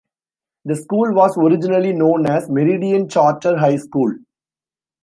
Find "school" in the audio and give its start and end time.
0.75-1.13, 3.77-4.15